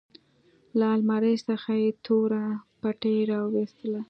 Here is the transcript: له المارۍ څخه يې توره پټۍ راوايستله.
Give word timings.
له 0.77 0.87
المارۍ 0.97 1.35
څخه 1.47 1.71
يې 1.81 1.89
توره 2.05 2.45
پټۍ 2.81 3.17
راوايستله. 3.31 3.99